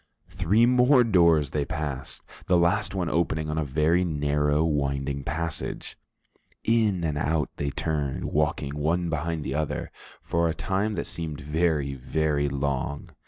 [0.29, 5.95] Three more doors they passed, the last one opening on a very narrow, winding passage.
[6.63, 9.91] In and out they turned, walking one behind the other,
[10.23, 13.11] for a time that seemed very, very long.